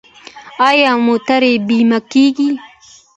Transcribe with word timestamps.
آیا 0.69 0.91
موټرې 1.05 1.53
بیمه 1.67 1.99
کیږي؟ 2.11 2.49